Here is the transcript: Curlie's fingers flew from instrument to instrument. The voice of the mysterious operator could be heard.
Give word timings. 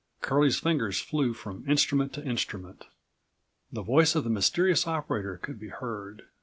Curlie's 0.19 0.57
fingers 0.59 0.99
flew 0.99 1.35
from 1.35 1.63
instrument 1.69 2.11
to 2.13 2.25
instrument. 2.25 2.85
The 3.71 3.83
voice 3.83 4.15
of 4.15 4.23
the 4.23 4.31
mysterious 4.31 4.87
operator 4.87 5.37
could 5.37 5.59
be 5.59 5.69
heard. 5.69 6.23